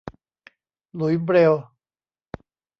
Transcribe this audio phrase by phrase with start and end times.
[0.95, 1.63] หลุยส์ เบรลล์